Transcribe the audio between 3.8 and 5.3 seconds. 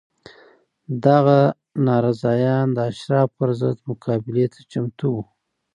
مقابلې ته چمتو وو